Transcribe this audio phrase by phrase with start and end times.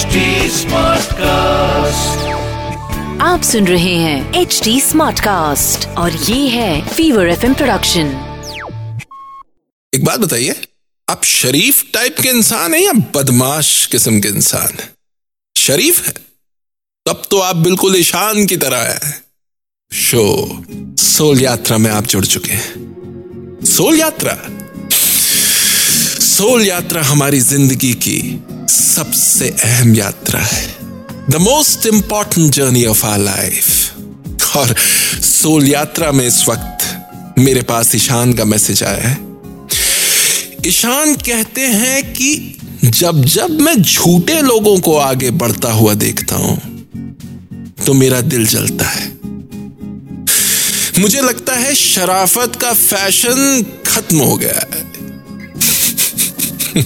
[0.00, 0.16] HD
[0.50, 1.20] Smartcast.
[3.20, 8.06] आप सुन रहे हैं एच डी स्मार्ट कास्ट और ये है फीवर एफ़ प्रोडक्शन
[9.94, 10.62] एक बात बताइए
[11.10, 14.90] आप शरीफ टाइप के इंसान हैं या बदमाश किस्म के इंसान हैं?
[15.56, 16.14] शरीफ है?
[17.06, 19.24] तब तो आप बिल्कुल ईशान की तरह है।
[19.92, 20.48] शो
[20.98, 22.72] सोल यात्रा में आप जुड़ चुके हैं।
[23.64, 24.59] सोल यात्रा?
[26.30, 28.18] सोल यात्रा हमारी ज़िंदगी की
[28.68, 30.66] सबसे अहम यात्रा है।
[31.30, 34.74] The most important journey of our life और
[35.22, 39.16] सोल यात्रा में इस वक्त मेरे पास ईशान का मैसेज आया है।
[40.66, 42.30] ईशान कहते हैं कि
[42.84, 46.56] जब जब मैं झूठे लोगों को आगे बढ़ता हुआ देखता हूँ
[47.86, 49.08] तो मेरा दिल जलता है।
[51.00, 54.88] मुझे लगता है शराफत का फ़ैशन खत्म हो गया है।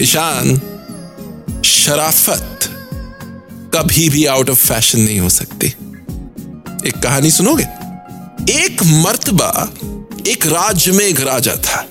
[0.00, 0.60] ईशान,
[1.64, 2.58] शराफत
[3.74, 5.66] कभी भी आउट ऑफ़ फ़ैशन नहीं हो सकती।
[6.86, 7.64] एक कहानी सुनोगे?
[8.52, 9.72] एक मर्तबा
[10.28, 11.88] एक राज्य में एक राजा था,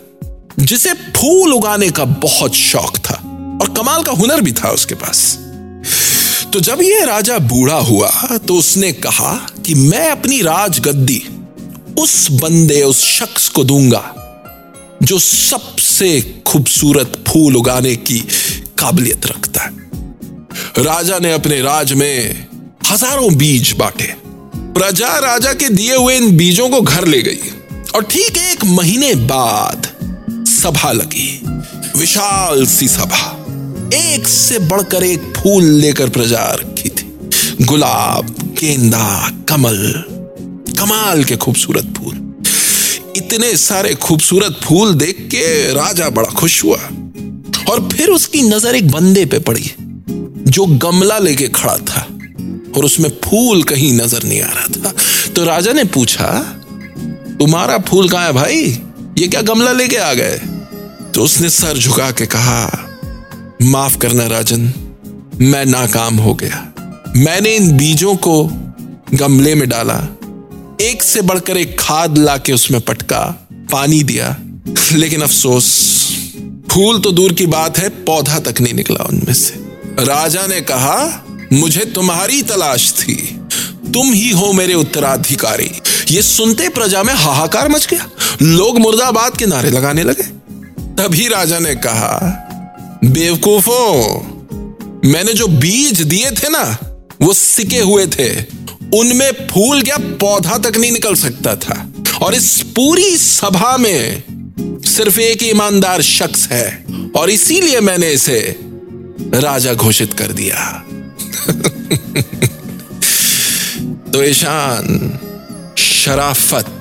[0.60, 3.14] जिसे फूल उगाने का बहुत शौक था
[3.62, 5.40] और कमाल का हुनर भी था उसके पास।
[6.54, 11.24] तो जब यह राजा बूढ़ा हुआ तो उसने कहा कि मैं अपनी राजगद्दी
[12.00, 14.16] उस बंदे, उस शख्स को दूँगा,
[15.04, 15.89] जो सबसे
[16.48, 18.20] खूबसूरत फूल उगाने की
[18.78, 22.48] काबिलियत रखता है। राजा ने अपने राज में
[22.92, 24.14] हज़ारों बीज बांटे।
[24.74, 27.52] प्रजा राजा के दिए हुए इन बीजों को घर ले गई
[27.96, 29.88] और ठीक एक महीने बाद
[30.48, 31.42] सभा लगी।
[31.98, 33.26] विशाल सी सभा,
[33.96, 39.78] एक से बढ़कर एक फूल लेकर प्रजा रखी थी। गुलाब, गेंदा, कमल,
[40.80, 42.16] कमाल के खूबसूरत फूल।
[43.18, 46.78] इतने सारे खूबसूरत फूल देख के राजा बड़ा खुश हुआ।
[47.70, 49.72] और फिर उसकी नज़र एक बंदे पे पड़ी,
[50.48, 52.02] जो गमला लेके खड़ा था,
[52.78, 54.94] और उसमें फूल कहीं नज़र नहीं आ रहा था।
[55.36, 56.28] तो राजा ने पूछा,
[57.40, 58.64] तुम्हारा फूल कहाँ है भाई?
[59.18, 60.40] ये क्या गमला लेके आ गए?
[61.16, 62.90] तो उसने सर झुका के कहा,
[63.62, 64.72] माफ़ करना राजन,
[65.42, 66.66] मैं नाकाम हो गया।
[67.18, 68.44] मैंने इन बीजों को
[69.14, 69.96] गमले में डाला
[70.82, 74.38] एक से बढ़कर एक खाद लाके उसमें पटका, पानी दिया।
[74.94, 75.90] लेकिन अफसोस,
[76.72, 79.54] फूल तो दूर की बात है, पौधा तक नहीं निकला उनमें से।
[80.06, 83.40] राजा ने कहा, मुझे तुम्हारी तलाश थी।
[83.94, 85.72] तुम ही हो मेरे उत्तराधिकारी।
[86.12, 88.10] ये सुनते प्रजा में हाहाकार मच गया।
[88.42, 90.24] लोग मुर्दाबाद के नारे लगाने लगे।
[90.84, 92.46] तभी राजा ने कहा,
[93.06, 94.22] बेवकूफों,
[95.10, 96.78] मैंने जो बीज दिए थे ना,
[97.22, 98.60] वो सिके हुए थे।
[98.96, 104.24] उनमें फूल क्या पौधा तक नहीं निकल सकता था। और इस पूरी सभा में
[104.86, 106.86] सिर्फ़ एक ईमानदार शख्स है,
[107.16, 108.56] और इसीलिए मैंने इसे
[109.36, 110.86] राजा घोषित कर दिया।
[114.14, 115.20] तो ईशान,
[115.78, 116.76] शराफत,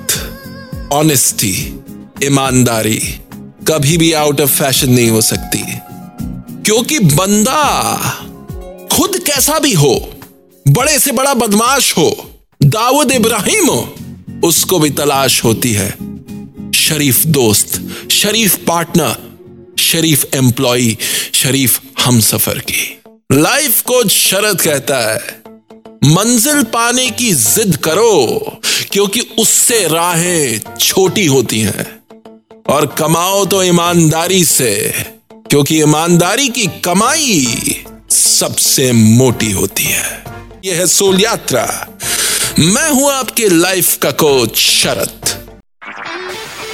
[0.93, 1.81] ऑनेस्टी,
[2.23, 3.19] ईमानदारी
[3.67, 5.63] कभी भी आउट ऑफ़ फ़ैशन नहीं हो सकती,
[6.63, 7.93] क्योंकि बंदा
[8.93, 10.13] खुद कैसा भी हो
[10.69, 12.29] बड़े से बड़ा बदमाश हो,
[12.63, 13.95] दाऊद इब्राहिम हो,
[14.43, 15.89] उसको भी तलाश होती है।
[16.71, 19.15] शरीफ दोस्त, शरीफ पार्टनर,
[19.79, 20.97] शरीफ एम्प्लॉय
[21.33, 25.41] शरीफ हम सफ़र की। लाइफ कोच शरद कहता है।
[26.05, 28.37] मंजिल पाने की जिद करो,
[28.91, 31.99] क्योंकि उससे राहें छोटी होती हैं।
[32.69, 34.93] और कमाओ तो ईमानदारी से,
[35.31, 37.47] क्योंकि ईमानदारी की कमाई
[38.11, 40.29] सबसे मोटी होती है।
[40.65, 41.63] यह है सोल यात्रा
[42.59, 45.35] मैं हूँ आपके लाइफ का कोच शरत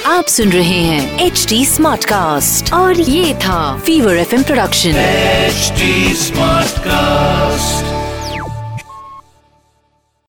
[0.06, 5.72] आप सुन रहे हैं एच डी स्मार्ट कास्ट और ये था fever F production H
[6.18, 7.95] smart cast